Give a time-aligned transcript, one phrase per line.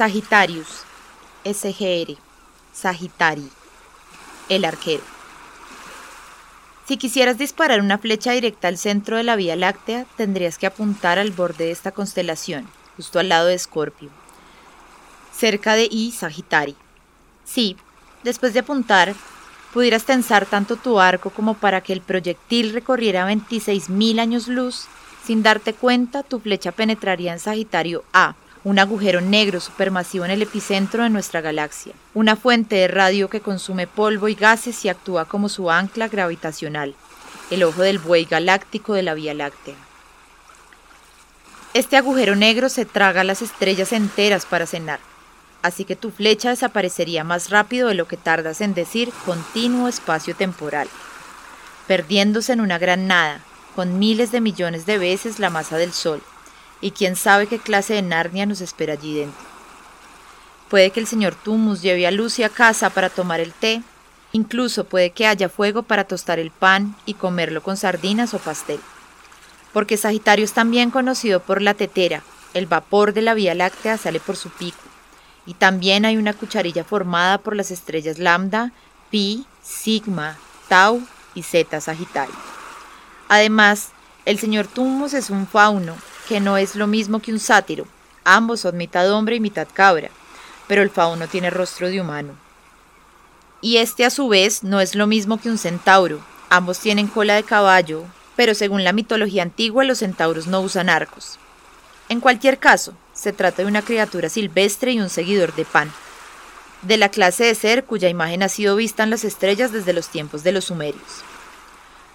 [0.00, 0.84] Sagittarius,
[1.44, 2.16] SGR,
[2.72, 3.46] Sagitari,
[4.48, 5.02] el arquero.
[6.86, 11.18] Si quisieras disparar una flecha directa al centro de la Vía Láctea, tendrías que apuntar
[11.18, 12.66] al borde de esta constelación,
[12.96, 14.08] justo al lado de Escorpio,
[15.36, 16.76] cerca de I Sagitari.
[17.44, 17.76] Sí,
[18.22, 19.14] después de apuntar,
[19.74, 24.86] pudieras tensar tanto tu arco como para que el proyectil recorriera 26.000 años luz,
[25.26, 30.42] sin darte cuenta, tu flecha penetraría en Sagitario A, un agujero negro supermasivo en el
[30.42, 35.24] epicentro de nuestra galaxia, una fuente de radio que consume polvo y gases y actúa
[35.24, 36.94] como su ancla gravitacional,
[37.50, 39.74] el ojo del buey galáctico de la Vía Láctea.
[41.72, 45.00] Este agujero negro se traga las estrellas enteras para cenar,
[45.62, 50.36] así que tu flecha desaparecería más rápido de lo que tardas en decir continuo espacio
[50.36, 50.88] temporal,
[51.86, 53.40] perdiéndose en una gran nada,
[53.74, 56.20] con miles de millones de veces la masa del Sol,
[56.80, 59.50] y quién sabe qué clase de Narnia nos espera allí dentro.
[60.68, 63.82] Puede que el señor Tumus lleve a Lucy a casa para tomar el té,
[64.32, 68.80] incluso puede que haya fuego para tostar el pan y comerlo con sardinas o pastel.
[69.72, 72.22] Porque Sagitario es también conocido por la tetera,
[72.54, 74.78] el vapor de la Vía Láctea sale por su pico,
[75.46, 78.72] y también hay una cucharilla formada por las estrellas Lambda,
[79.10, 81.02] Pi, Sigma, Tau
[81.34, 82.34] y Zeta Sagitario.
[83.28, 83.90] Además,
[84.24, 85.96] el señor Tumus es un fauno,
[86.30, 87.88] que no es lo mismo que un sátiro.
[88.22, 90.10] Ambos son mitad hombre y mitad cabra,
[90.68, 92.34] pero el fauno tiene rostro de humano.
[93.60, 96.20] Y este a su vez no es lo mismo que un centauro.
[96.48, 98.04] Ambos tienen cola de caballo,
[98.36, 101.40] pero según la mitología antigua los centauros no usan arcos.
[102.08, 105.92] En cualquier caso, se trata de una criatura silvestre y un seguidor de Pan,
[106.82, 110.06] de la clase de ser cuya imagen ha sido vista en las estrellas desde los
[110.06, 111.24] tiempos de los sumerios.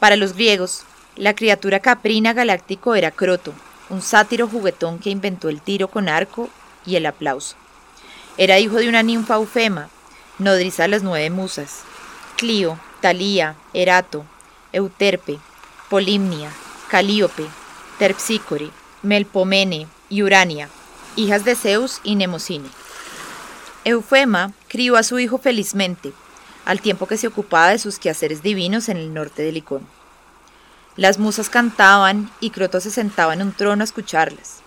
[0.00, 0.82] Para los griegos,
[1.14, 3.54] la criatura caprina galáctico era Croto,
[3.90, 6.48] un sátiro juguetón que inventó el tiro con arco
[6.86, 7.56] y el aplauso.
[8.38, 9.90] Era hijo de una ninfa eufema,
[10.38, 11.82] nodriza de las nueve musas,
[12.36, 14.24] Clio, Talía, Erato,
[14.72, 15.38] Euterpe,
[15.90, 16.50] Polimnia,
[16.88, 17.46] Calíope,
[17.98, 18.70] Terpsícore,
[19.02, 20.68] Melpomene y Urania,
[21.16, 22.68] hijas de Zeus y Nemocine.
[23.84, 26.12] Eufema crió a su hijo felizmente,
[26.64, 29.86] al tiempo que se ocupaba de sus quehaceres divinos en el norte de Licón.
[31.00, 34.58] Las musas cantaban y Croto se sentaba en un trono a escucharlas.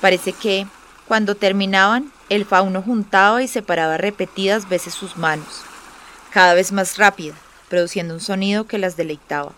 [0.00, 0.66] Parece que,
[1.06, 5.60] cuando terminaban, el fauno juntaba y separaba repetidas veces sus manos,
[6.30, 7.34] cada vez más rápida,
[7.68, 9.52] produciendo un sonido que las deleitaba.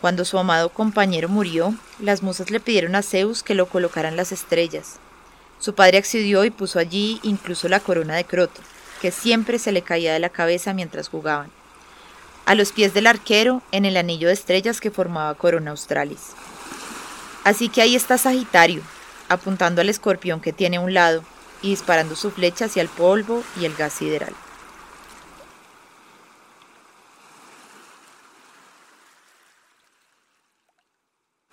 [0.00, 4.32] Cuando su amado compañero murió, las musas le pidieron a Zeus que lo colocaran las
[4.32, 4.96] estrellas.
[5.60, 8.60] Su padre accedió y puso allí incluso la corona de Croto,
[9.00, 11.52] que siempre se le caía de la cabeza mientras jugaban
[12.48, 16.32] a los pies del arquero en el anillo de estrellas que formaba Corona Australis.
[17.44, 18.80] Así que ahí está Sagitario,
[19.28, 21.22] apuntando al escorpión que tiene a un lado
[21.60, 24.32] y disparando su flecha hacia el polvo y el gas sideral.